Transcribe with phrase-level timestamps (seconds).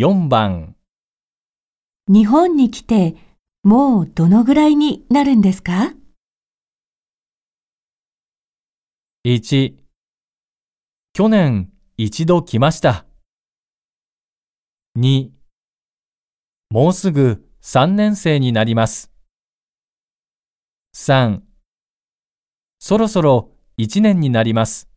[0.00, 0.76] 4番
[2.08, 3.16] 日本に来て
[3.62, 5.92] もうどのぐらいになるんですか
[9.26, 9.74] ？1
[11.12, 13.04] 去年一度来ました。
[14.98, 15.32] 2
[16.70, 19.12] もうすぐ3年生になります。
[20.96, 21.42] 3
[22.78, 24.89] そろそろ1年になります。